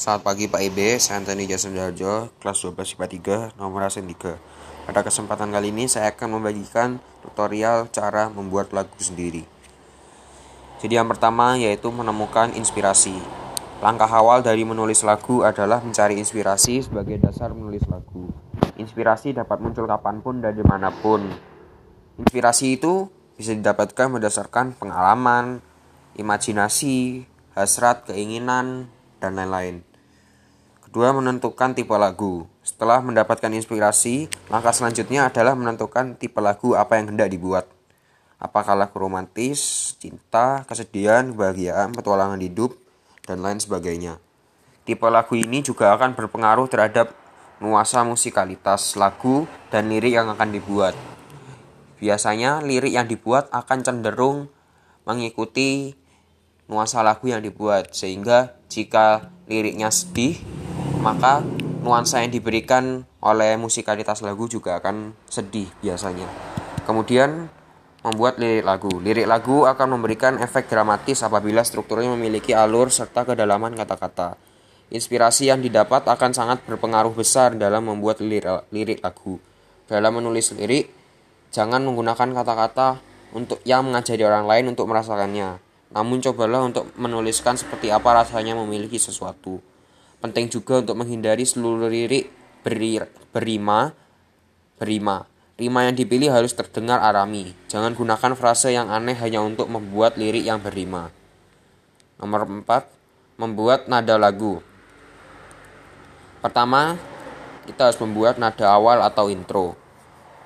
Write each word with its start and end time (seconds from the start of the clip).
Selamat 0.00 0.32
pagi 0.32 0.48
Pak 0.48 0.64
Ibe, 0.64 0.96
saya 0.96 1.20
Antoni 1.20 1.44
Jason 1.44 1.76
Darjo, 1.76 2.32
kelas 2.40 2.56
12 2.64 2.96
IPA 2.96 3.52
3, 3.52 3.60
nomor 3.60 3.84
asen 3.84 4.08
3. 4.08 4.88
Pada 4.88 5.04
kesempatan 5.04 5.52
kali 5.52 5.76
ini 5.76 5.92
saya 5.92 6.16
akan 6.16 6.40
membagikan 6.40 6.96
tutorial 7.20 7.84
cara 7.92 8.32
membuat 8.32 8.72
lagu 8.72 8.96
sendiri. 8.96 9.44
Jadi 10.80 10.96
yang 10.96 11.04
pertama 11.04 11.60
yaitu 11.60 11.92
menemukan 11.92 12.48
inspirasi. 12.56 13.12
Langkah 13.84 14.08
awal 14.08 14.40
dari 14.40 14.64
menulis 14.64 15.04
lagu 15.04 15.44
adalah 15.44 15.84
mencari 15.84 16.16
inspirasi 16.16 16.80
sebagai 16.80 17.20
dasar 17.20 17.52
menulis 17.52 17.84
lagu. 17.84 18.32
Inspirasi 18.80 19.36
dapat 19.36 19.60
muncul 19.60 19.84
kapan 19.84 20.24
pun 20.24 20.40
dan 20.40 20.56
di 20.56 20.64
mana 20.64 20.88
pun. 20.88 21.28
Inspirasi 22.16 22.80
itu 22.80 23.04
bisa 23.36 23.52
didapatkan 23.52 24.08
berdasarkan 24.16 24.80
pengalaman, 24.80 25.60
imajinasi, 26.16 27.28
hasrat, 27.52 28.08
keinginan, 28.08 28.88
dan 29.20 29.36
lain-lain. 29.36 29.89
Kedua, 30.90 31.14
menentukan 31.14 31.70
tipe 31.70 31.94
lagu. 31.94 32.50
Setelah 32.66 32.98
mendapatkan 32.98 33.46
inspirasi, 33.54 34.26
langkah 34.50 34.74
selanjutnya 34.74 35.30
adalah 35.30 35.54
menentukan 35.54 36.18
tipe 36.18 36.42
lagu 36.42 36.74
apa 36.74 36.98
yang 36.98 37.14
hendak 37.14 37.30
dibuat. 37.30 37.70
Apakah 38.42 38.74
lagu 38.74 38.98
romantis, 38.98 39.94
cinta, 40.02 40.66
kesedihan, 40.66 41.30
kebahagiaan, 41.30 41.94
petualangan 41.94 42.42
hidup, 42.42 42.74
dan 43.22 43.38
lain 43.38 43.62
sebagainya. 43.62 44.18
Tipe 44.82 45.06
lagu 45.06 45.38
ini 45.38 45.62
juga 45.62 45.94
akan 45.94 46.18
berpengaruh 46.18 46.66
terhadap 46.66 47.14
nuansa 47.62 48.02
musikalitas 48.02 48.98
lagu 48.98 49.46
dan 49.70 49.86
lirik 49.86 50.18
yang 50.18 50.26
akan 50.26 50.50
dibuat. 50.50 50.98
Biasanya 52.02 52.66
lirik 52.66 52.90
yang 52.90 53.06
dibuat 53.06 53.46
akan 53.54 53.86
cenderung 53.86 54.50
mengikuti 55.06 55.94
nuansa 56.66 57.06
lagu 57.06 57.30
yang 57.30 57.46
dibuat 57.46 57.94
sehingga 57.94 58.58
jika 58.66 59.30
liriknya 59.46 59.94
sedih 59.94 60.59
maka 61.00 61.40
nuansa 61.80 62.20
yang 62.20 62.28
diberikan 62.28 63.08
oleh 63.24 63.56
musikalitas 63.56 64.20
lagu 64.20 64.44
juga 64.46 64.76
akan 64.76 65.16
sedih 65.32 65.68
biasanya. 65.80 66.28
Kemudian 66.84 67.48
membuat 68.04 68.36
lirik 68.36 68.64
lagu. 68.64 68.92
Lirik 69.00 69.24
lagu 69.28 69.64
akan 69.64 69.96
memberikan 69.96 70.36
efek 70.40 70.68
dramatis 70.68 71.24
apabila 71.24 71.64
strukturnya 71.64 72.12
memiliki 72.12 72.52
alur 72.52 72.92
serta 72.92 73.24
kedalaman 73.24 73.76
kata-kata. 73.76 74.36
Inspirasi 74.90 75.48
yang 75.48 75.64
didapat 75.64 76.04
akan 76.04 76.34
sangat 76.34 76.66
berpengaruh 76.66 77.14
besar 77.14 77.54
dalam 77.56 77.88
membuat 77.88 78.20
lirik, 78.20 79.00
lagu. 79.00 79.38
Dalam 79.86 80.18
menulis 80.20 80.52
lirik, 80.52 80.90
jangan 81.54 81.80
menggunakan 81.86 82.34
kata-kata 82.34 82.98
untuk 83.30 83.62
yang 83.62 83.86
mengajari 83.86 84.20
orang 84.26 84.44
lain 84.50 84.74
untuk 84.74 84.90
merasakannya. 84.90 85.62
Namun 85.94 86.18
cobalah 86.22 86.66
untuk 86.66 86.90
menuliskan 86.98 87.54
seperti 87.54 87.90
apa 87.94 88.22
rasanya 88.22 88.58
memiliki 88.58 88.98
sesuatu. 88.98 89.62
Penting 90.20 90.52
juga 90.52 90.84
untuk 90.84 91.00
menghindari 91.00 91.48
seluruh 91.48 91.88
lirik 91.88 92.28
beri, 92.60 93.00
berima, 93.32 93.96
berima. 94.76 95.24
Rima 95.60 95.84
yang 95.84 95.92
dipilih 95.92 96.32
harus 96.32 96.56
terdengar 96.56 97.04
arami. 97.04 97.52
Jangan 97.68 97.92
gunakan 97.92 98.32
frase 98.32 98.72
yang 98.72 98.88
aneh 98.88 99.12
hanya 99.16 99.44
untuk 99.44 99.68
membuat 99.68 100.16
lirik 100.16 100.40
yang 100.40 100.56
berima. 100.56 101.12
Nomor 102.16 102.48
4. 102.48 103.36
Membuat 103.36 103.84
nada 103.84 104.16
lagu. 104.16 104.64
Pertama, 106.40 106.96
kita 107.68 107.92
harus 107.92 108.00
membuat 108.00 108.40
nada 108.40 108.72
awal 108.72 109.04
atau 109.04 109.28
intro. 109.28 109.76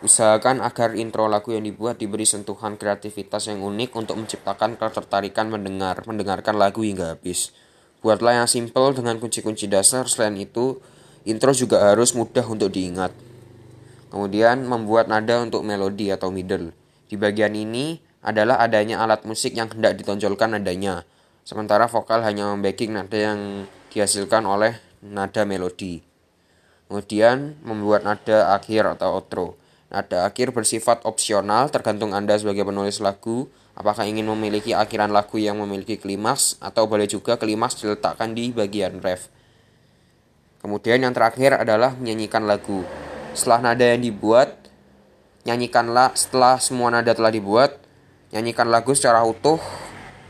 Usahakan 0.00 0.64
agar 0.64 0.96
intro 0.96 1.28
lagu 1.28 1.52
yang 1.52 1.68
dibuat 1.68 2.00
diberi 2.00 2.24
sentuhan 2.24 2.80
kreativitas 2.80 3.52
yang 3.52 3.60
unik 3.60 3.92
untuk 3.92 4.16
menciptakan 4.16 4.80
ketertarikan 4.80 5.52
mendengar, 5.52 6.00
mendengarkan 6.08 6.56
lagu 6.56 6.80
hingga 6.80 7.12
habis. 7.12 7.52
Buatlah 8.02 8.42
yang 8.42 8.48
simple 8.50 8.98
dengan 8.98 9.22
kunci-kunci 9.22 9.70
dasar. 9.70 10.10
Selain 10.10 10.34
itu, 10.34 10.82
intro 11.22 11.54
juga 11.54 11.86
harus 11.86 12.18
mudah 12.18 12.42
untuk 12.50 12.74
diingat. 12.74 13.14
Kemudian, 14.10 14.66
membuat 14.66 15.06
nada 15.06 15.38
untuk 15.38 15.62
melodi 15.62 16.10
atau 16.10 16.34
middle. 16.34 16.74
Di 17.06 17.14
bagian 17.14 17.54
ini 17.54 18.02
adalah 18.26 18.58
adanya 18.58 18.98
alat 19.06 19.22
musik 19.22 19.54
yang 19.54 19.70
hendak 19.70 19.94
ditonjolkan 19.94 20.58
nadanya. 20.58 21.06
Sementara 21.46 21.86
vokal 21.86 22.26
hanya 22.26 22.50
membacking 22.50 22.90
nada 22.90 23.14
yang 23.14 23.70
dihasilkan 23.94 24.42
oleh 24.50 24.82
nada 24.98 25.46
melodi. 25.46 26.02
Kemudian, 26.90 27.54
membuat 27.62 28.02
nada 28.02 28.50
akhir 28.58 28.98
atau 28.98 29.14
outro. 29.14 29.61
Nada 29.92 30.24
akhir 30.24 30.56
bersifat 30.56 31.04
opsional 31.04 31.68
tergantung 31.68 32.16
Anda 32.16 32.40
sebagai 32.40 32.64
penulis 32.64 32.96
lagu 33.04 33.52
Apakah 33.72 34.04
ingin 34.04 34.28
memiliki 34.28 34.76
akhiran 34.76 35.08
lagu 35.08 35.40
yang 35.40 35.56
memiliki 35.56 35.96
klimaks 35.96 36.60
atau 36.60 36.84
boleh 36.84 37.08
juga 37.08 37.40
klimaks 37.40 37.80
diletakkan 37.80 38.36
di 38.36 38.52
bagian 38.52 39.00
ref. 39.00 39.32
Kemudian 40.60 41.00
yang 41.00 41.16
terakhir 41.16 41.56
adalah 41.56 41.96
menyanyikan 41.96 42.44
lagu. 42.44 42.84
Setelah 43.32 43.72
nada 43.72 43.88
yang 43.88 44.04
dibuat, 44.04 44.68
nyanyikanlah 45.48 46.12
setelah 46.12 46.60
semua 46.60 46.92
nada 46.92 47.16
telah 47.16 47.32
dibuat, 47.32 47.80
nyanyikan 48.30 48.68
lagu 48.68 48.92
secara 48.92 49.24
utuh. 49.24 49.58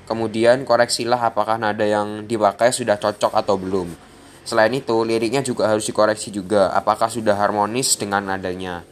Kemudian 0.06 0.62
koreksilah 0.62 1.18
apakah 1.18 1.58
nada 1.58 1.82
yang 1.82 2.30
dipakai 2.30 2.70
sudah 2.70 2.94
cocok 2.94 3.34
atau 3.34 3.58
belum. 3.58 3.90
Selain 4.46 4.70
itu, 4.70 5.02
liriknya 5.02 5.42
juga 5.42 5.66
harus 5.66 5.86
dikoreksi 5.86 6.30
juga 6.30 6.70
apakah 6.74 7.10
sudah 7.10 7.34
harmonis 7.34 7.98
dengan 7.98 8.30
nadanya. 8.30 8.91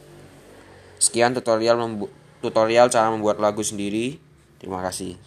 Sekian 1.01 1.33
tutorial 1.33 1.81
tutorial 2.45 2.93
cara 2.93 3.09
membuat 3.09 3.41
lagu 3.41 3.65
sendiri. 3.65 4.21
Terima 4.61 4.85
kasih. 4.85 5.17